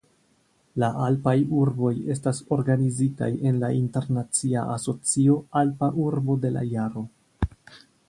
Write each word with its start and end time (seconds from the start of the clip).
La 0.83 0.87
Alpaj 1.07 1.33
urboj 1.57 1.91
estas 2.15 2.39
organizitaj 2.57 3.29
en 3.51 3.61
la 3.67 3.71
internacia 3.83 4.67
asocio 4.79 5.39
"Alpa 5.65 5.95
Urbo 6.09 6.43
de 6.47 6.57
la 6.59 6.69
Jaro". 6.75 7.09